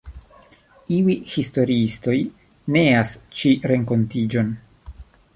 Iuj 0.93 1.17
historiistoj 1.33 2.15
neas 2.77 3.13
ĉi 3.41 3.51
renkontiĝon. 3.73 4.49